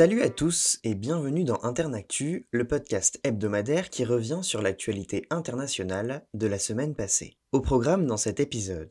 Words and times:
Salut 0.00 0.22
à 0.22 0.30
tous 0.30 0.78
et 0.82 0.94
bienvenue 0.94 1.44
dans 1.44 1.62
Internactu, 1.62 2.46
le 2.52 2.66
podcast 2.66 3.20
hebdomadaire 3.22 3.90
qui 3.90 4.06
revient 4.06 4.38
sur 4.40 4.62
l'actualité 4.62 5.26
internationale 5.28 6.24
de 6.32 6.46
la 6.46 6.58
semaine 6.58 6.94
passée. 6.94 7.36
Au 7.52 7.60
programme 7.60 8.06
dans 8.06 8.16
cet 8.16 8.40
épisode. 8.40 8.90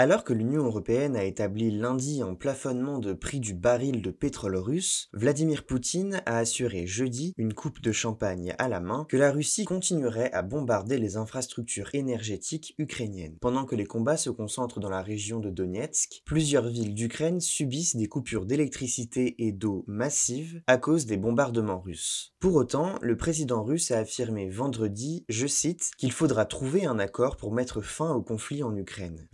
Alors 0.00 0.22
que 0.22 0.32
l'Union 0.32 0.64
européenne 0.64 1.16
a 1.16 1.24
établi 1.24 1.72
lundi 1.72 2.22
un 2.22 2.36
plafonnement 2.36 3.00
de 3.00 3.12
prix 3.12 3.40
du 3.40 3.52
baril 3.52 4.00
de 4.00 4.12
pétrole 4.12 4.54
russe, 4.54 5.08
Vladimir 5.12 5.66
Poutine 5.66 6.22
a 6.24 6.38
assuré 6.38 6.86
jeudi, 6.86 7.32
une 7.36 7.52
coupe 7.52 7.80
de 7.80 7.90
champagne 7.90 8.54
à 8.58 8.68
la 8.68 8.78
main, 8.78 9.06
que 9.08 9.16
la 9.16 9.32
Russie 9.32 9.64
continuerait 9.64 10.30
à 10.30 10.42
bombarder 10.42 10.98
les 10.98 11.16
infrastructures 11.16 11.90
énergétiques 11.94 12.76
ukrainiennes. 12.78 13.38
Pendant 13.40 13.64
que 13.64 13.74
les 13.74 13.86
combats 13.86 14.16
se 14.16 14.30
concentrent 14.30 14.78
dans 14.78 14.88
la 14.88 15.02
région 15.02 15.40
de 15.40 15.50
Donetsk, 15.50 16.22
plusieurs 16.24 16.68
villes 16.68 16.94
d'Ukraine 16.94 17.40
subissent 17.40 17.96
des 17.96 18.06
coupures 18.06 18.46
d'électricité 18.46 19.34
et 19.44 19.50
d'eau 19.50 19.82
massives 19.88 20.62
à 20.68 20.78
cause 20.78 21.06
des 21.06 21.16
bombardements 21.16 21.80
russes. 21.80 22.36
Pour 22.38 22.54
autant, 22.54 23.00
le 23.02 23.16
président 23.16 23.64
russe 23.64 23.90
a 23.90 23.98
affirmé 23.98 24.48
vendredi, 24.48 25.24
je 25.28 25.48
cite, 25.48 25.90
qu'il 25.98 26.12
faudra 26.12 26.44
trouver 26.44 26.86
un 26.86 27.00
accord 27.00 27.36
pour 27.36 27.52
mettre 27.52 27.80
fin 27.80 28.14
au 28.14 28.22
conflit 28.22 28.62
en 28.62 28.76
Ukraine. 28.76 29.26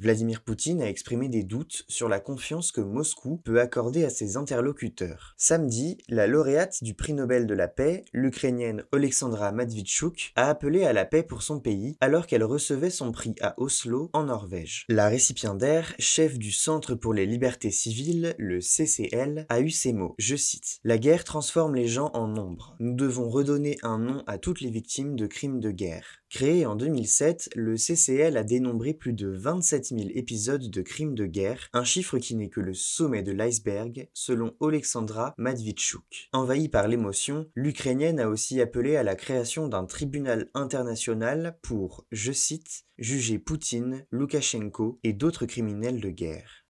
A 0.80 0.88
exprimé 0.88 1.28
des 1.28 1.42
doutes 1.42 1.84
sur 1.88 2.08
la 2.08 2.20
confiance 2.20 2.70
que 2.70 2.80
Moscou 2.80 3.38
peut 3.44 3.60
accorder 3.60 4.04
à 4.04 4.10
ses 4.10 4.36
interlocuteurs. 4.36 5.34
Samedi, 5.36 5.98
la 6.08 6.26
lauréate 6.26 6.82
du 6.82 6.94
prix 6.94 7.12
Nobel 7.12 7.46
de 7.46 7.54
la 7.54 7.66
paix, 7.66 8.04
l'Ukrainienne 8.12 8.84
Oleksandra 8.92 9.50
Matvichuk, 9.52 10.32
a 10.36 10.48
appelé 10.48 10.84
à 10.84 10.92
la 10.92 11.04
paix 11.04 11.22
pour 11.22 11.42
son 11.42 11.60
pays 11.60 11.96
alors 12.00 12.26
qu'elle 12.26 12.44
recevait 12.44 12.90
son 12.90 13.10
prix 13.10 13.34
à 13.40 13.54
Oslo, 13.60 14.10
en 14.12 14.24
Norvège. 14.24 14.84
La 14.88 15.08
récipiendaire, 15.08 15.94
chef 15.98 16.38
du 16.38 16.52
Centre 16.52 16.94
pour 16.94 17.14
les 17.14 17.26
libertés 17.26 17.72
civiles, 17.72 18.34
le 18.38 18.60
CCL, 18.60 19.46
a 19.48 19.60
eu 19.60 19.70
ces 19.70 19.92
mots, 19.92 20.14
je 20.18 20.36
cite, 20.36 20.78
La 20.84 20.98
guerre 20.98 21.24
transforme 21.24 21.74
les 21.74 21.88
gens 21.88 22.10
en 22.14 22.28
nombre. 22.28 22.76
Nous 22.78 22.94
devons 22.94 23.28
redonner 23.28 23.76
un 23.82 23.98
nom 23.98 24.22
à 24.26 24.38
toutes 24.38 24.60
les 24.60 24.70
victimes 24.70 25.16
de 25.16 25.26
crimes 25.26 25.60
de 25.60 25.72
guerre. 25.72 26.23
Créé 26.30 26.66
en 26.66 26.74
2007, 26.74 27.50
le 27.54 27.76
CCL 27.76 28.36
a 28.36 28.42
dénombré 28.42 28.92
plus 28.92 29.12
de 29.12 29.28
27 29.28 29.86
000 29.86 30.00
épisodes 30.14 30.68
de 30.68 30.82
crimes 30.82 31.14
de 31.14 31.26
guerre, 31.26 31.68
un 31.72 31.84
chiffre 31.84 32.18
qui 32.18 32.34
n'est 32.34 32.48
que 32.48 32.60
le 32.60 32.74
sommet 32.74 33.22
de 33.22 33.32
l'iceberg, 33.32 34.08
selon 34.14 34.54
Oleksandra 34.60 35.34
Matvichuk. 35.38 36.28
Envahie 36.32 36.68
par 36.68 36.88
l'émotion, 36.88 37.46
l'Ukrainienne 37.54 38.18
a 38.18 38.28
aussi 38.28 38.60
appelé 38.60 38.96
à 38.96 39.02
la 39.02 39.14
création 39.14 39.68
d'un 39.68 39.84
tribunal 39.84 40.50
international 40.54 41.58
pour, 41.62 42.04
je 42.10 42.32
cite, 42.32 42.84
juger 42.98 43.38
Poutine, 43.38 44.06
Loukachenko 44.10 44.98
et 45.04 45.12
d'autres 45.12 45.46
criminels 45.46 46.00
de 46.00 46.10
guerre. 46.10 46.63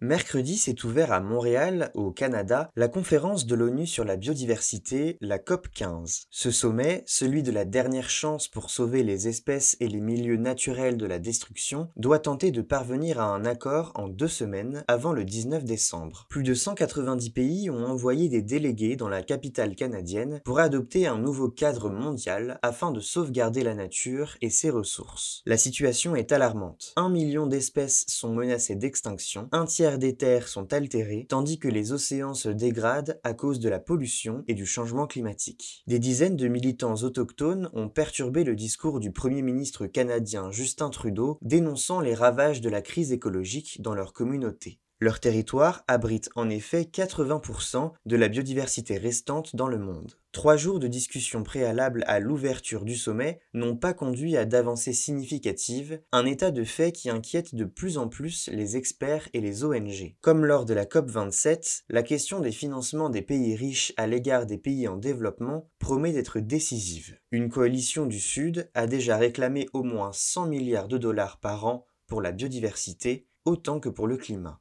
Mercredi 0.00 0.56
s'est 0.56 0.84
ouvert 0.84 1.10
à 1.10 1.18
Montréal, 1.18 1.90
au 1.94 2.12
Canada, 2.12 2.70
la 2.76 2.86
conférence 2.86 3.46
de 3.46 3.56
l'ONU 3.56 3.84
sur 3.84 4.04
la 4.04 4.16
biodiversité, 4.16 5.18
la 5.20 5.40
COP 5.40 5.66
15. 5.74 6.26
Ce 6.30 6.52
sommet, 6.52 7.02
celui 7.04 7.42
de 7.42 7.50
la 7.50 7.64
dernière 7.64 8.08
chance 8.08 8.46
pour 8.46 8.70
sauver 8.70 9.02
les 9.02 9.26
espèces 9.26 9.76
et 9.80 9.88
les 9.88 10.00
milieux 10.00 10.36
naturels 10.36 10.98
de 10.98 11.06
la 11.06 11.18
destruction, 11.18 11.88
doit 11.96 12.20
tenter 12.20 12.52
de 12.52 12.62
parvenir 12.62 13.18
à 13.18 13.24
un 13.24 13.44
accord 13.44 13.90
en 13.96 14.06
deux 14.06 14.28
semaines 14.28 14.84
avant 14.86 15.12
le 15.12 15.24
19 15.24 15.64
décembre. 15.64 16.26
Plus 16.30 16.44
de 16.44 16.54
190 16.54 17.30
pays 17.30 17.68
ont 17.68 17.84
envoyé 17.84 18.28
des 18.28 18.42
délégués 18.42 18.94
dans 18.94 19.08
la 19.08 19.24
capitale 19.24 19.74
canadienne 19.74 20.40
pour 20.44 20.60
adopter 20.60 21.08
un 21.08 21.18
nouveau 21.18 21.48
cadre 21.48 21.90
mondial 21.90 22.60
afin 22.62 22.92
de 22.92 23.00
sauvegarder 23.00 23.64
la 23.64 23.74
nature 23.74 24.36
et 24.42 24.50
ses 24.50 24.70
ressources. 24.70 25.42
La 25.44 25.56
situation 25.56 26.14
est 26.14 26.30
alarmante. 26.30 26.92
Un 26.94 27.08
million 27.08 27.48
d'espèces 27.48 28.04
sont 28.06 28.32
menacées 28.32 28.76
d'extinction, 28.76 29.48
un 29.50 29.64
tiers 29.64 29.87
des 29.96 30.16
terres 30.16 30.48
sont 30.48 30.74
altérées, 30.74 31.24
tandis 31.26 31.58
que 31.58 31.68
les 31.68 31.92
océans 31.92 32.34
se 32.34 32.50
dégradent 32.50 33.18
à 33.24 33.32
cause 33.32 33.60
de 33.60 33.70
la 33.70 33.80
pollution 33.80 34.44
et 34.46 34.54
du 34.54 34.66
changement 34.66 35.06
climatique. 35.06 35.82
Des 35.86 35.98
dizaines 35.98 36.36
de 36.36 36.48
militants 36.48 36.96
autochtones 36.96 37.70
ont 37.72 37.88
perturbé 37.88 38.44
le 38.44 38.56
discours 38.56 39.00
du 39.00 39.12
Premier 39.12 39.40
ministre 39.40 39.86
canadien 39.86 40.50
Justin 40.50 40.90
Trudeau, 40.90 41.38
dénonçant 41.40 42.00
les 42.00 42.14
ravages 42.14 42.60
de 42.60 42.68
la 42.68 42.82
crise 42.82 43.12
écologique 43.12 43.80
dans 43.80 43.94
leur 43.94 44.12
communauté. 44.12 44.80
Leur 45.00 45.20
territoire 45.20 45.84
abrite 45.86 46.28
en 46.34 46.50
effet 46.50 46.82
80% 46.82 47.92
de 48.04 48.16
la 48.16 48.26
biodiversité 48.26 48.98
restante 48.98 49.54
dans 49.54 49.68
le 49.68 49.78
monde. 49.78 50.18
Trois 50.32 50.56
jours 50.56 50.80
de 50.80 50.88
discussions 50.88 51.44
préalables 51.44 52.02
à 52.08 52.18
l'ouverture 52.18 52.84
du 52.84 52.96
sommet 52.96 53.38
n'ont 53.54 53.76
pas 53.76 53.94
conduit 53.94 54.36
à 54.36 54.44
d'avancées 54.44 54.92
significatives, 54.92 56.00
un 56.10 56.26
état 56.26 56.50
de 56.50 56.64
fait 56.64 56.90
qui 56.90 57.10
inquiète 57.10 57.54
de 57.54 57.64
plus 57.64 57.96
en 57.96 58.08
plus 58.08 58.48
les 58.52 58.76
experts 58.76 59.28
et 59.34 59.40
les 59.40 59.62
ONG. 59.62 60.16
Comme 60.20 60.44
lors 60.44 60.64
de 60.64 60.74
la 60.74 60.84
COP27, 60.84 61.84
la 61.88 62.02
question 62.02 62.40
des 62.40 62.50
financements 62.50 63.08
des 63.08 63.22
pays 63.22 63.54
riches 63.54 63.92
à 63.98 64.08
l'égard 64.08 64.46
des 64.46 64.58
pays 64.58 64.88
en 64.88 64.96
développement 64.96 65.70
promet 65.78 66.12
d'être 66.12 66.40
décisive. 66.40 67.16
Une 67.30 67.50
coalition 67.50 68.06
du 68.06 68.18
Sud 68.18 68.68
a 68.74 68.88
déjà 68.88 69.16
réclamé 69.16 69.68
au 69.72 69.84
moins 69.84 70.10
100 70.12 70.46
milliards 70.46 70.88
de 70.88 70.98
dollars 70.98 71.38
par 71.38 71.66
an 71.66 71.86
pour 72.08 72.20
la 72.20 72.32
biodiversité, 72.32 73.28
autant 73.44 73.78
que 73.78 73.88
pour 73.88 74.08
le 74.08 74.16
climat. 74.16 74.60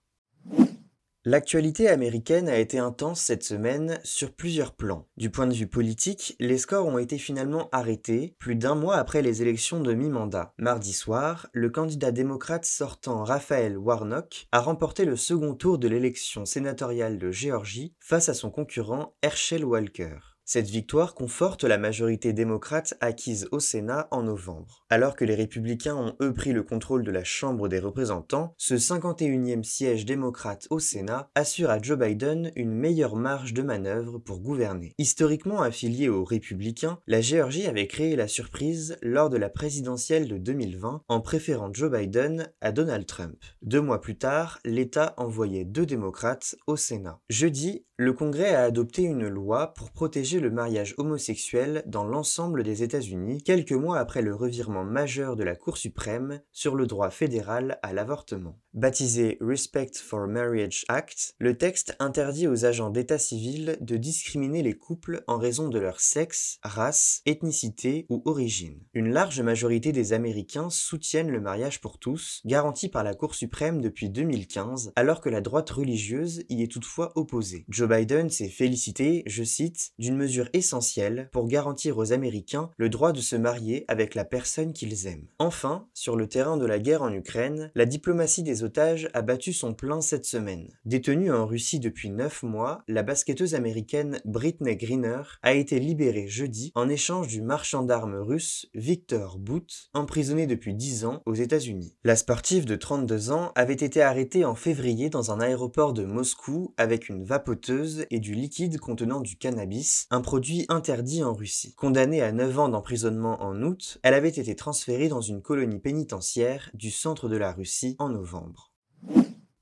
L'actualité 1.30 1.90
américaine 1.90 2.48
a 2.48 2.58
été 2.58 2.80
intense 2.80 3.20
cette 3.20 3.44
semaine 3.44 4.00
sur 4.06 4.32
plusieurs 4.32 4.72
plans. 4.72 5.10
Du 5.18 5.30
point 5.30 5.46
de 5.46 5.54
vue 5.54 5.68
politique, 5.68 6.38
les 6.40 6.58
scores 6.58 6.86
ont 6.86 7.00
été 7.00 7.18
finalement 7.18 7.68
arrêtés 7.74 8.38
plus 8.40 8.56
d'un 8.56 8.76
mois 8.76 8.96
après 8.96 9.22
les 9.22 9.42
élections 9.42 9.82
de 9.82 9.94
mi-mandat. 9.94 10.54
Mardi 10.58 10.94
soir, 10.94 11.50
le 11.52 11.70
candidat 11.70 12.14
démocrate 12.14 12.64
sortant 12.64 13.26
Raphaël 13.26 13.78
Warnock 13.78 14.48
a 14.54 14.62
remporté 14.62 15.04
le 15.04 15.18
second 15.18 15.54
tour 15.54 15.80
de 15.80 15.90
l'élection 15.90 16.46
sénatoriale 16.46 17.18
de 17.18 17.30
Géorgie 17.30 17.94
face 18.00 18.30
à 18.30 18.34
son 18.34 18.50
concurrent 18.50 19.14
Herschel 19.22 19.66
Walker. 19.66 20.37
Cette 20.50 20.70
victoire 20.70 21.14
conforte 21.14 21.66
la 21.66 21.78
majorité 21.78 22.32
démocrate 22.32 22.94
acquise 23.02 23.50
au 23.52 23.60
Sénat 23.60 24.08
en 24.12 24.24
novembre. 24.24 24.86
Alors 24.90 25.18
que 25.18 25.26
les 25.26 25.36
républicains 25.36 25.98
ont 25.98 26.16
eux 26.22 26.34
pris 26.34 26.54
le 26.54 26.64
contrôle 26.64 27.04
de 27.04 27.12
la 27.12 27.26
Chambre 27.26 27.68
des 27.68 27.80
représentants, 27.80 28.54
ce 28.56 28.76
51e 28.76 29.64
siège 29.64 30.06
démocrate 30.06 30.66
au 30.70 30.80
Sénat 30.80 31.30
assure 31.36 31.70
à 31.70 31.82
Joe 31.82 31.98
Biden 31.98 32.54
une 32.56 32.72
meilleure 32.72 33.18
marge 33.18 33.54
de 33.54 33.62
manœuvre 33.62 34.20
pour 34.20 34.40
gouverner. 34.40 34.94
Historiquement 34.98 35.62
affiliée 35.62 36.08
aux 36.08 36.24
républicains, 36.24 37.00
la 37.08 37.20
Géorgie 37.20 37.68
avait 37.68 37.88
créé 37.88 38.16
la 38.16 38.30
surprise 38.30 38.96
lors 39.02 39.30
de 39.30 39.36
la 39.36 39.50
présidentielle 39.50 40.30
de 40.30 40.38
2020 40.38 41.02
en 41.10 41.20
préférant 41.20 41.74
Joe 41.74 41.92
Biden 41.92 42.54
à 42.62 42.72
Donald 42.72 43.06
Trump. 43.06 43.36
Deux 43.64 43.82
mois 43.82 44.00
plus 44.00 44.18
tard, 44.18 44.60
l'État 44.64 45.14
envoyait 45.18 45.66
deux 45.66 45.86
démocrates 45.86 46.56
au 46.68 46.78
Sénat. 46.78 47.20
Jeudi, 47.30 47.84
le 48.00 48.14
Congrès 48.14 48.54
a 48.54 48.64
adopté 48.64 49.02
une 49.02 49.28
loi 49.28 49.74
pour 49.74 49.90
protéger 49.90 50.37
le 50.40 50.52
mariage 50.52 50.94
homosexuel 50.98 51.84
dans 51.86 52.04
l'ensemble 52.04 52.64
des 52.64 52.84
États-Unis, 52.84 53.44
quelques 53.44 53.72
mois 53.72 54.00
après 54.00 54.22
le 54.22 54.36
revirement 54.36 54.84
majeur 54.84 55.36
de 55.36 55.44
la 55.44 55.56
Cour 55.56 55.78
suprême 55.78 56.42
sur 56.52 56.76
le 56.76 56.86
droit 56.86 57.10
fédéral 57.10 57.80
à 57.84 57.94
l'avortement. 57.94 58.60
Baptisé 58.74 59.38
Respect 59.42 59.92
for 59.96 60.28
Marriage 60.28 60.86
Act, 60.88 61.34
le 61.40 61.58
texte 61.58 61.96
interdit 62.00 62.48
aux 62.48 62.66
agents 62.66 62.92
d'état 62.92 63.18
civil 63.18 63.78
de 63.82 63.98
discriminer 63.98 64.62
les 64.62 64.78
couples 64.78 65.24
en 65.26 65.40
raison 65.40 65.70
de 65.70 65.80
leur 65.80 66.00
sexe, 66.00 66.60
race, 66.62 67.22
ethnicité 67.26 68.06
ou 68.10 68.22
origine. 68.26 68.80
Une 68.94 69.12
large 69.12 69.42
majorité 69.42 69.92
des 69.92 70.14
Américains 70.14 70.70
soutiennent 70.70 71.32
le 71.32 71.42
mariage 71.42 71.82
pour 71.82 71.98
tous, 71.98 72.42
garanti 72.46 72.88
par 72.88 73.04
la 73.04 73.16
Cour 73.16 73.34
suprême 73.34 73.82
depuis 73.82 74.10
2015, 74.10 74.92
alors 74.96 75.22
que 75.22 75.30
la 75.30 75.42
droite 75.42 75.72
religieuse 75.72 76.44
y 76.50 76.62
est 76.62 76.72
toutefois 76.72 77.14
opposée. 77.16 77.66
Joe 77.70 77.90
Biden 77.90 78.30
s'est 78.30 78.50
félicité, 78.50 79.24
je 79.26 79.44
cite, 79.44 79.92
d'une 79.98 80.16
mesure 80.16 80.27
essentielle 80.54 81.30
pour 81.32 81.48
garantir 81.48 81.98
aux 81.98 82.14
Américains 82.14 82.70
le 82.78 82.90
droit 82.90 83.12
de 83.12 83.22
se 83.22 83.36
marier 83.36 83.86
avec 83.88 84.16
la 84.16 84.26
personne 84.26 84.74
qu'ils 84.74 85.08
aiment. 85.08 85.28
Enfin, 85.40 85.88
sur 85.94 86.16
le 86.16 86.28
terrain 86.28 86.58
de 86.58 86.66
la 86.66 86.80
guerre 86.80 87.02
en 87.02 87.14
Ukraine, 87.14 87.72
la 87.76 87.86
diplomatie 87.86 88.44
des 88.44 88.64
otages 88.64 89.10
a 89.14 89.22
battu 89.22 89.54
son 89.54 89.74
plein 89.74 90.02
cette 90.02 90.26
semaine. 90.26 90.68
Détenue 90.86 91.32
en 91.32 91.46
Russie 91.46 91.80
depuis 91.80 92.10
9 92.10 92.44
mois, 92.44 92.84
la 92.88 93.04
basketteuse 93.04 93.56
américaine 93.56 94.20
Britney 94.26 94.76
Greener 94.76 95.22
a 95.42 95.54
été 95.54 95.80
libérée 95.80 96.28
jeudi 96.28 96.72
en 96.76 96.90
échange 96.90 97.28
du 97.28 97.42
marchand 97.42 97.84
d'armes 97.84 98.16
russe 98.16 98.68
Victor 98.74 99.40
Bout, 99.40 99.90
emprisonné 99.94 100.48
depuis 100.48 100.74
10 100.74 101.06
ans 101.06 101.22
aux 101.26 101.34
États-Unis. 101.34 101.96
La 102.04 102.16
sportive 102.16 102.66
de 102.66 102.76
32 102.76 103.32
ans 103.32 103.52
avait 103.56 103.74
été 103.74 104.02
arrêtée 104.02 104.46
en 104.46 104.56
février 104.56 105.10
dans 105.10 105.32
un 105.32 105.40
aéroport 105.40 105.94
de 105.94 106.06
Moscou 106.06 106.74
avec 106.78 107.10
une 107.10 107.24
vapoteuse 107.24 108.06
et 108.10 108.20
du 108.20 108.34
liquide 108.34 108.80
contenant 108.80 109.22
du 109.22 109.38
cannabis, 109.38 110.08
un 110.18 110.22
produit 110.22 110.66
interdit 110.68 111.24
en 111.24 111.36
Russie. 111.36 111.76
Condamnée 111.76 112.24
à 112.24 112.32
9 112.32 112.58
ans 112.58 112.70
d'emprisonnement 112.70 113.40
en 113.44 113.62
août, 113.62 114.00
elle 114.02 114.16
avait 114.16 114.30
été 114.30 114.56
transférée 114.56 115.10
dans 115.10 115.22
une 115.22 115.44
colonie 115.44 115.78
pénitentiaire 115.78 116.72
du 116.74 116.90
centre 116.90 117.30
de 117.30 117.38
la 117.38 117.52
Russie 117.52 117.96
en 118.00 118.10
novembre. 118.10 118.72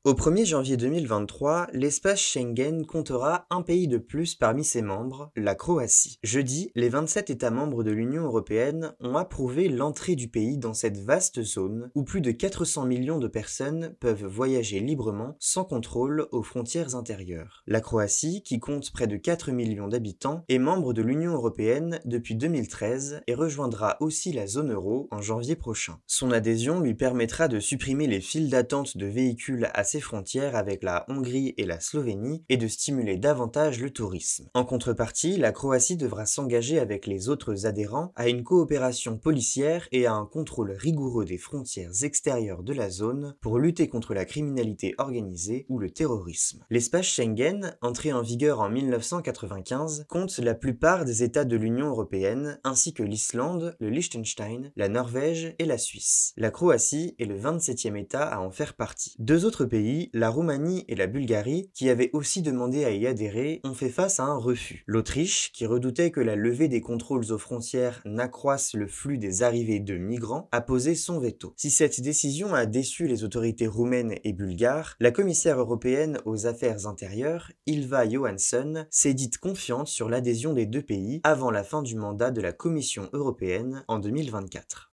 Au 0.05 0.13
1er 0.13 0.45
janvier 0.45 0.77
2023, 0.77 1.69
l'espace 1.73 2.19
Schengen 2.19 2.85
comptera 2.85 3.47
un 3.49 3.63
pays 3.63 3.87
de 3.87 3.97
plus 3.97 4.35
parmi 4.35 4.63
ses 4.63 4.83
membres, 4.83 5.31
la 5.35 5.55
Croatie. 5.55 6.19
Jeudi, 6.21 6.69
les 6.75 6.89
27 6.89 7.31
États 7.31 7.49
membres 7.49 7.83
de 7.83 7.89
l'Union 7.89 8.25
européenne 8.25 8.93
ont 8.99 9.17
approuvé 9.17 9.67
l'entrée 9.67 10.15
du 10.15 10.27
pays 10.27 10.59
dans 10.59 10.75
cette 10.75 10.99
vaste 10.99 11.41
zone 11.41 11.89
où 11.95 12.03
plus 12.03 12.21
de 12.21 12.29
400 12.29 12.85
millions 12.85 13.17
de 13.17 13.27
personnes 13.27 13.95
peuvent 13.99 14.27
voyager 14.27 14.79
librement 14.79 15.37
sans 15.39 15.65
contrôle 15.65 16.27
aux 16.31 16.43
frontières 16.43 16.93
intérieures. 16.93 17.63
La 17.65 17.81
Croatie, 17.81 18.43
qui 18.43 18.59
compte 18.59 18.91
près 18.91 19.07
de 19.07 19.17
4 19.17 19.49
millions 19.49 19.87
d'habitants, 19.87 20.45
est 20.49 20.59
membre 20.59 20.93
de 20.93 21.01
l'Union 21.01 21.33
européenne 21.33 21.99
depuis 22.05 22.35
2013 22.35 23.23
et 23.25 23.33
rejoindra 23.33 23.97
aussi 24.01 24.33
la 24.33 24.45
zone 24.45 24.71
euro 24.71 25.07
en 25.09 25.23
janvier 25.23 25.55
prochain. 25.55 25.97
Son 26.05 26.29
adhésion 26.29 26.79
lui 26.79 26.93
permettra 26.93 27.47
de 27.47 27.59
supprimer 27.59 28.05
les 28.05 28.21
files 28.21 28.51
d'attente 28.51 28.97
de 28.97 29.07
véhicules 29.07 29.67
assez 29.73 29.94
frontières 29.99 30.55
avec 30.55 30.83
la 30.83 31.05
Hongrie 31.09 31.53
et 31.57 31.65
la 31.65 31.79
Slovénie 31.79 32.43
et 32.49 32.57
de 32.57 32.67
stimuler 32.67 33.17
davantage 33.17 33.79
le 33.79 33.89
tourisme. 33.89 34.49
En 34.53 34.65
contrepartie, 34.65 35.37
la 35.37 35.51
Croatie 35.51 35.97
devra 35.97 36.25
s'engager 36.25 36.79
avec 36.79 37.07
les 37.07 37.29
autres 37.29 37.65
adhérents 37.65 38.11
à 38.15 38.29
une 38.29 38.43
coopération 38.43 39.17
policière 39.17 39.87
et 39.91 40.05
à 40.05 40.13
un 40.13 40.25
contrôle 40.25 40.71
rigoureux 40.71 41.25
des 41.25 41.37
frontières 41.37 42.03
extérieures 42.03 42.63
de 42.63 42.73
la 42.73 42.89
zone 42.89 43.35
pour 43.41 43.59
lutter 43.59 43.89
contre 43.89 44.13
la 44.13 44.25
criminalité 44.25 44.93
organisée 44.97 45.65
ou 45.69 45.79
le 45.79 45.89
terrorisme. 45.89 46.63
L'espace 46.69 47.05
Schengen, 47.05 47.75
entré 47.81 48.13
en 48.13 48.21
vigueur 48.21 48.61
en 48.61 48.69
1995, 48.69 50.05
compte 50.09 50.37
la 50.39 50.55
plupart 50.55 51.05
des 51.05 51.23
États 51.23 51.45
de 51.45 51.55
l'Union 51.55 51.87
européenne 51.87 52.59
ainsi 52.63 52.93
que 52.93 53.03
l'Islande, 53.03 53.75
le 53.79 53.89
Liechtenstein, 53.89 54.71
la 54.75 54.89
Norvège 54.89 55.55
et 55.59 55.65
la 55.65 55.77
Suisse. 55.77 56.33
La 56.37 56.51
Croatie 56.51 57.15
est 57.19 57.25
le 57.25 57.37
27e 57.37 57.97
État 57.97 58.27
à 58.27 58.39
en 58.39 58.51
faire 58.51 58.73
partie. 58.73 59.15
Deux 59.19 59.45
autres 59.45 59.65
pays 59.65 59.84
la 60.13 60.29
Roumanie 60.29 60.85
et 60.87 60.95
la 60.95 61.07
Bulgarie, 61.07 61.69
qui 61.73 61.89
avaient 61.89 62.09
aussi 62.13 62.41
demandé 62.41 62.85
à 62.85 62.91
y 62.91 63.07
adhérer, 63.07 63.61
ont 63.63 63.73
fait 63.73 63.89
face 63.89 64.19
à 64.19 64.23
un 64.23 64.37
refus. 64.37 64.83
L'Autriche, 64.87 65.51
qui 65.53 65.65
redoutait 65.65 66.11
que 66.11 66.21
la 66.21 66.35
levée 66.35 66.67
des 66.67 66.81
contrôles 66.81 67.31
aux 67.31 67.37
frontières 67.37 68.01
n'accroisse 68.05 68.73
le 68.73 68.87
flux 68.87 69.17
des 69.17 69.43
arrivées 69.43 69.79
de 69.79 69.97
migrants, 69.97 70.49
a 70.51 70.61
posé 70.61 70.95
son 70.95 71.19
veto. 71.19 71.53
Si 71.57 71.69
cette 71.69 72.01
décision 72.01 72.53
a 72.53 72.65
déçu 72.65 73.07
les 73.07 73.23
autorités 73.23 73.67
roumaines 73.67 74.15
et 74.23 74.33
bulgares, 74.33 74.95
la 74.99 75.11
commissaire 75.11 75.59
européenne 75.59 76.19
aux 76.25 76.47
affaires 76.47 76.87
intérieures, 76.87 77.51
Ilva 77.65 78.07
Johansson, 78.09 78.85
s'est 78.89 79.13
dite 79.13 79.37
confiante 79.37 79.87
sur 79.87 80.09
l'adhésion 80.09 80.53
des 80.53 80.65
deux 80.65 80.81
pays 80.81 81.21
avant 81.23 81.51
la 81.51 81.63
fin 81.63 81.81
du 81.81 81.95
mandat 81.95 82.31
de 82.31 82.41
la 82.41 82.53
Commission 82.53 83.09
européenne 83.13 83.83
en 83.87 83.99
2024. 83.99 84.91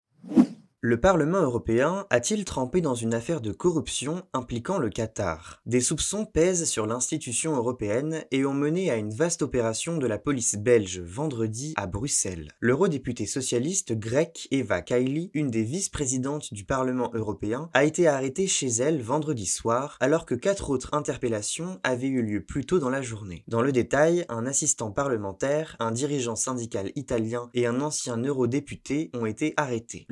Le 0.83 0.99
Parlement 0.99 1.41
européen 1.41 2.07
a-t-il 2.09 2.43
trempé 2.43 2.81
dans 2.81 2.95
une 2.95 3.13
affaire 3.13 3.39
de 3.39 3.51
corruption 3.51 4.23
impliquant 4.33 4.79
le 4.79 4.89
Qatar? 4.89 5.61
Des 5.67 5.79
soupçons 5.79 6.25
pèsent 6.25 6.67
sur 6.67 6.87
l'institution 6.87 7.55
européenne 7.55 8.23
et 8.31 8.45
ont 8.47 8.55
mené 8.55 8.89
à 8.89 8.95
une 8.95 9.13
vaste 9.13 9.43
opération 9.43 9.97
de 9.97 10.07
la 10.07 10.17
police 10.17 10.55
belge 10.55 10.99
vendredi 10.99 11.75
à 11.77 11.85
Bruxelles. 11.85 12.47
L'eurodéputée 12.59 13.27
socialiste 13.27 13.93
grecque 13.93 14.47
Eva 14.49 14.81
Kaili, 14.81 15.29
une 15.35 15.51
des 15.51 15.61
vice-présidentes 15.61 16.51
du 16.51 16.65
Parlement 16.65 17.11
européen, 17.13 17.69
a 17.75 17.83
été 17.83 18.07
arrêtée 18.07 18.47
chez 18.47 18.69
elle 18.69 19.03
vendredi 19.03 19.45
soir 19.45 19.97
alors 19.99 20.25
que 20.25 20.33
quatre 20.33 20.71
autres 20.71 20.95
interpellations 20.95 21.79
avaient 21.83 22.07
eu 22.07 22.23
lieu 22.23 22.43
plus 22.43 22.65
tôt 22.65 22.79
dans 22.79 22.89
la 22.89 23.03
journée. 23.03 23.43
Dans 23.47 23.61
le 23.61 23.71
détail, 23.71 24.25
un 24.29 24.47
assistant 24.47 24.89
parlementaire, 24.89 25.75
un 25.77 25.91
dirigeant 25.91 26.35
syndical 26.35 26.91
italien 26.95 27.51
et 27.53 27.67
un 27.67 27.81
ancien 27.81 28.17
eurodéputé 28.17 29.11
ont 29.13 29.27
été 29.27 29.53
arrêtés. 29.57 30.07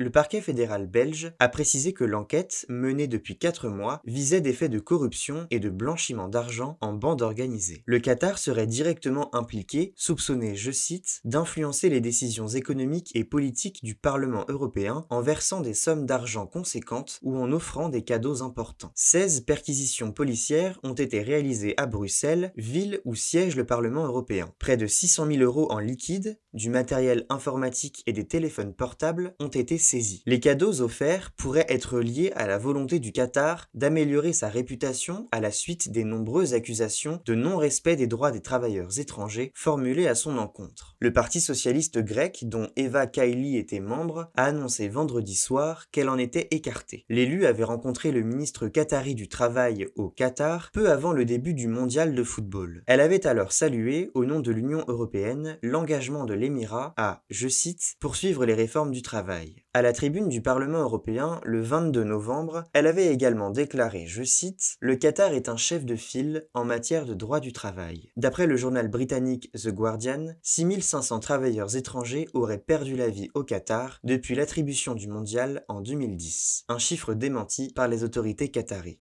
Belge 0.66 1.32
a 1.38 1.48
précisé 1.48 1.92
que 1.92 2.04
l'enquête, 2.04 2.66
menée 2.68 3.06
depuis 3.06 3.38
4 3.38 3.68
mois, 3.68 4.00
visait 4.04 4.40
des 4.40 4.52
faits 4.52 4.70
de 4.70 4.78
corruption 4.78 5.46
et 5.50 5.58
de 5.58 5.70
blanchiment 5.70 6.28
d'argent 6.28 6.78
en 6.80 6.92
bande 6.92 7.22
organisée. 7.22 7.82
Le 7.86 7.98
Qatar 7.98 8.38
serait 8.38 8.66
directement 8.66 9.34
impliqué, 9.34 9.92
soupçonné, 9.96 10.56
je 10.56 10.70
cite, 10.70 11.20
d'influencer 11.24 11.88
les 11.88 12.00
décisions 12.00 12.48
économiques 12.48 13.10
et 13.14 13.24
politiques 13.24 13.82
du 13.82 13.94
Parlement 13.94 14.44
européen 14.48 15.06
en 15.10 15.20
versant 15.20 15.60
des 15.60 15.74
sommes 15.74 16.06
d'argent 16.06 16.46
conséquentes 16.46 17.18
ou 17.22 17.36
en 17.36 17.52
offrant 17.52 17.88
des 17.88 18.02
cadeaux 18.02 18.42
importants. 18.42 18.92
16 18.94 19.42
perquisitions 19.42 20.12
policières 20.12 20.78
ont 20.82 20.94
été 20.94 21.22
réalisées 21.22 21.74
à 21.76 21.86
Bruxelles, 21.86 22.52
ville 22.56 23.00
où 23.04 23.14
siège 23.14 23.56
le 23.56 23.66
Parlement 23.66 24.06
européen. 24.06 24.52
Près 24.58 24.76
de 24.76 24.86
600 24.86 25.26
000 25.26 25.42
euros 25.42 25.70
en 25.70 25.78
liquide, 25.78 26.38
du 26.52 26.70
matériel 26.70 27.26
informatique 27.28 28.02
et 28.06 28.12
des 28.12 28.26
téléphones 28.26 28.74
portables 28.74 29.34
ont 29.38 29.48
été 29.48 29.78
saisis. 29.78 30.22
Les 30.26 30.40
cadeaux 30.50 30.80
offerts 30.80 31.30
pourraient 31.36 31.66
être 31.68 32.00
liés 32.00 32.32
à 32.34 32.48
la 32.48 32.58
volonté 32.58 32.98
du 32.98 33.12
Qatar 33.12 33.68
d'améliorer 33.72 34.32
sa 34.32 34.48
réputation 34.48 35.28
à 35.30 35.40
la 35.40 35.52
suite 35.52 35.92
des 35.92 36.02
nombreuses 36.02 36.54
accusations 36.54 37.20
de 37.24 37.36
non-respect 37.36 37.94
des 37.94 38.08
droits 38.08 38.32
des 38.32 38.40
travailleurs 38.40 38.98
étrangers 38.98 39.52
formulées 39.54 40.08
à 40.08 40.16
son 40.16 40.38
encontre. 40.38 40.96
Le 40.98 41.12
Parti 41.12 41.40
socialiste 41.40 42.00
grec, 42.00 42.40
dont 42.48 42.66
Eva 42.74 43.06
Kaili 43.06 43.58
était 43.58 43.78
membre, 43.78 44.32
a 44.36 44.46
annoncé 44.46 44.88
vendredi 44.88 45.36
soir 45.36 45.84
qu'elle 45.92 46.08
en 46.08 46.18
était 46.18 46.48
écartée. 46.50 47.04
L'élu 47.08 47.46
avait 47.46 47.62
rencontré 47.62 48.10
le 48.10 48.22
ministre 48.22 48.66
qatari 48.66 49.14
du 49.14 49.28
Travail 49.28 49.86
au 49.94 50.08
Qatar 50.08 50.70
peu 50.72 50.90
avant 50.90 51.12
le 51.12 51.24
début 51.24 51.54
du 51.54 51.68
mondial 51.68 52.12
de 52.12 52.24
football. 52.24 52.82
Elle 52.88 53.00
avait 53.00 53.24
alors 53.24 53.52
salué, 53.52 54.10
au 54.14 54.24
nom 54.24 54.40
de 54.40 54.50
l'Union 54.50 54.84
européenne, 54.88 55.58
l'engagement 55.62 56.24
de 56.24 56.34
l'Émirat 56.34 56.92
à, 56.96 57.22
je 57.30 57.46
cite, 57.46 57.94
poursuivre 58.00 58.44
les 58.44 58.54
réformes 58.54 58.90
du 58.90 59.02
travail. 59.02 59.54
À 59.74 59.82
la 59.82 59.92
tribune 59.92 60.28
du 60.28 60.39
Parlement 60.42 60.80
européen, 60.80 61.40
le 61.44 61.60
22 61.60 62.04
novembre, 62.04 62.64
elle 62.72 62.86
avait 62.86 63.12
également 63.12 63.50
déclaré, 63.50 64.06
je 64.06 64.22
cite, 64.22 64.76
Le 64.80 64.96
Qatar 64.96 65.32
est 65.32 65.48
un 65.48 65.56
chef 65.56 65.84
de 65.84 65.96
file 65.96 66.48
en 66.54 66.64
matière 66.64 67.06
de 67.06 67.14
droit 67.14 67.40
du 67.40 67.52
travail. 67.52 68.10
D'après 68.16 68.46
le 68.46 68.56
journal 68.56 68.88
britannique 68.88 69.50
The 69.52 69.68
Guardian, 69.68 70.34
6500 70.42 71.20
travailleurs 71.20 71.76
étrangers 71.76 72.28
auraient 72.34 72.58
perdu 72.58 72.96
la 72.96 73.08
vie 73.08 73.30
au 73.34 73.44
Qatar 73.44 73.98
depuis 74.04 74.34
l'attribution 74.34 74.94
du 74.94 75.08
mondial 75.08 75.64
en 75.68 75.80
2010, 75.80 76.64
un 76.68 76.78
chiffre 76.78 77.14
démenti 77.14 77.72
par 77.72 77.88
les 77.88 78.04
autorités 78.04 78.50
qataries. 78.50 79.00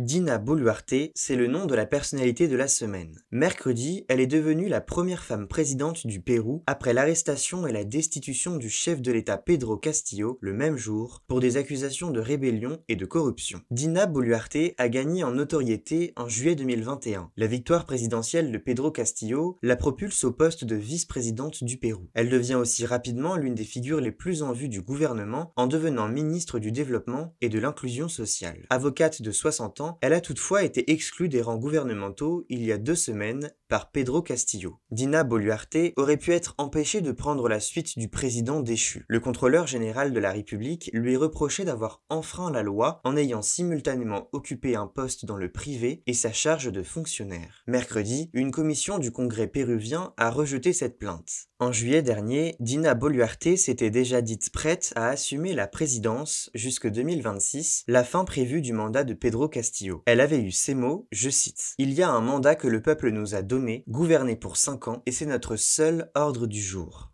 Dina 0.00 0.38
Boluarte, 0.38 0.94
c'est 1.14 1.36
le 1.36 1.46
nom 1.46 1.66
de 1.66 1.74
la 1.74 1.84
personnalité 1.84 2.48
de 2.48 2.56
la 2.56 2.68
semaine. 2.68 3.20
Mercredi, 3.30 4.06
elle 4.08 4.20
est 4.20 4.26
devenue 4.26 4.66
la 4.66 4.80
première 4.80 5.22
femme 5.22 5.46
présidente 5.46 6.06
du 6.06 6.22
Pérou 6.22 6.62
après 6.66 6.94
l'arrestation 6.94 7.66
et 7.66 7.72
la 7.72 7.84
destitution 7.84 8.56
du 8.56 8.70
chef 8.70 9.02
de 9.02 9.12
l'État 9.12 9.36
Pedro 9.36 9.76
Castillo 9.76 10.38
le 10.40 10.54
même 10.54 10.78
jour 10.78 11.22
pour 11.28 11.40
des 11.40 11.58
accusations 11.58 12.12
de 12.12 12.18
rébellion 12.18 12.78
et 12.88 12.96
de 12.96 13.04
corruption. 13.04 13.60
Dina 13.70 14.06
Boluarte 14.06 14.72
a 14.78 14.88
gagné 14.88 15.22
en 15.22 15.32
notoriété 15.32 16.14
en 16.16 16.30
juillet 16.30 16.54
2021. 16.54 17.30
La 17.36 17.46
victoire 17.46 17.84
présidentielle 17.84 18.52
de 18.52 18.56
Pedro 18.56 18.90
Castillo 18.90 19.58
la 19.60 19.76
propulse 19.76 20.24
au 20.24 20.32
poste 20.32 20.64
de 20.64 20.76
vice-présidente 20.76 21.62
du 21.62 21.76
Pérou. 21.76 22.08
Elle 22.14 22.30
devient 22.30 22.54
aussi 22.54 22.86
rapidement 22.86 23.36
l'une 23.36 23.54
des 23.54 23.64
figures 23.64 24.00
les 24.00 24.12
plus 24.12 24.42
en 24.42 24.52
vue 24.52 24.70
du 24.70 24.80
gouvernement 24.80 25.52
en 25.56 25.66
devenant 25.66 26.08
ministre 26.08 26.58
du 26.58 26.72
Développement 26.72 27.34
et 27.42 27.50
de 27.50 27.58
l'Inclusion 27.58 28.08
sociale. 28.08 28.64
Avocate 28.70 29.20
de 29.20 29.30
60 29.30 29.82
ans, 29.82 29.89
elle 30.00 30.12
a 30.12 30.20
toutefois 30.20 30.62
été 30.62 30.90
exclue 30.90 31.28
des 31.28 31.42
rangs 31.42 31.56
gouvernementaux 31.56 32.44
il 32.48 32.64
y 32.64 32.72
a 32.72 32.78
deux 32.78 32.94
semaines 32.94 33.52
par 33.70 33.92
Pedro 33.92 34.20
Castillo. 34.20 34.80
Dina 34.90 35.22
Boluarte 35.22 35.78
aurait 35.96 36.16
pu 36.16 36.32
être 36.32 36.54
empêchée 36.58 37.00
de 37.00 37.12
prendre 37.12 37.48
la 37.48 37.60
suite 37.60 37.96
du 37.96 38.08
président 38.08 38.60
déchu. 38.60 39.04
Le 39.08 39.20
contrôleur 39.20 39.68
général 39.68 40.12
de 40.12 40.18
la 40.18 40.32
République 40.32 40.90
lui 40.92 41.16
reprochait 41.16 41.64
d'avoir 41.64 42.02
enfreint 42.08 42.50
la 42.50 42.62
loi 42.62 43.00
en 43.04 43.16
ayant 43.16 43.42
simultanément 43.42 44.28
occupé 44.32 44.74
un 44.74 44.88
poste 44.88 45.24
dans 45.24 45.36
le 45.36 45.52
privé 45.52 46.02
et 46.06 46.14
sa 46.14 46.32
charge 46.32 46.72
de 46.72 46.82
fonctionnaire. 46.82 47.62
Mercredi, 47.68 48.28
une 48.32 48.50
commission 48.50 48.98
du 48.98 49.12
Congrès 49.12 49.46
péruvien 49.46 50.12
a 50.16 50.30
rejeté 50.30 50.72
cette 50.72 50.98
plainte. 50.98 51.46
En 51.60 51.72
juillet 51.72 52.02
dernier, 52.02 52.56
Dina 52.58 52.94
Boluarte 52.94 53.54
s'était 53.56 53.90
déjà 53.90 54.22
dite 54.22 54.50
prête 54.50 54.94
à 54.96 55.10
assumer 55.10 55.52
la 55.52 55.68
présidence 55.68 56.50
jusque 56.54 56.88
2026, 56.88 57.84
la 57.86 58.02
fin 58.02 58.24
prévue 58.24 58.62
du 58.62 58.72
mandat 58.72 59.04
de 59.04 59.12
Pedro 59.12 59.46
Castillo. 59.46 60.02
Elle 60.06 60.22
avait 60.22 60.40
eu 60.40 60.52
ces 60.52 60.74
mots, 60.74 61.06
je 61.12 61.28
cite, 61.28 61.74
Il 61.76 61.92
y 61.92 62.02
a 62.02 62.08
un 62.08 62.22
mandat 62.22 62.54
que 62.54 62.66
le 62.66 62.80
peuple 62.80 63.10
nous 63.10 63.34
a 63.34 63.42
donné, 63.42 63.59
gouverner 63.88 64.36
pour 64.36 64.56
5 64.56 64.88
ans, 64.88 65.02
et 65.06 65.12
c'est 65.12 65.26
notre 65.26 65.56
seul 65.56 66.10
ordre 66.14 66.46
du 66.46 66.60
jour. 66.60 67.10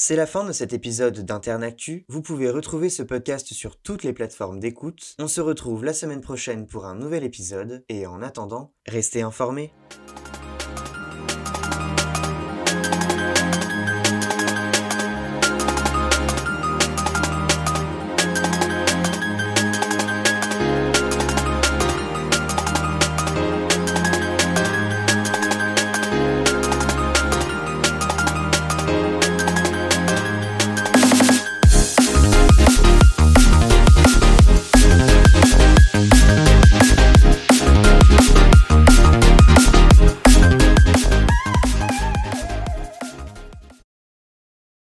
C'est 0.00 0.14
la 0.14 0.26
fin 0.26 0.44
de 0.44 0.52
cet 0.52 0.72
épisode 0.72 1.24
d'Internactu. 1.24 2.04
Vous 2.08 2.22
pouvez 2.22 2.50
retrouver 2.50 2.88
ce 2.88 3.02
podcast 3.02 3.52
sur 3.52 3.76
toutes 3.76 4.04
les 4.04 4.12
plateformes 4.12 4.60
d'écoute. 4.60 5.16
On 5.18 5.26
se 5.26 5.40
retrouve 5.40 5.84
la 5.84 5.92
semaine 5.92 6.20
prochaine 6.20 6.68
pour 6.68 6.86
un 6.86 6.94
nouvel 6.94 7.24
épisode 7.24 7.84
et 7.88 8.06
en 8.06 8.22
attendant, 8.22 8.72
restez 8.86 9.22
informés. 9.22 9.72